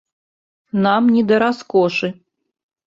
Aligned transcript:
Нам 0.87 1.03
не 1.17 1.23
да 1.33 1.41
раскошы. 1.47 2.07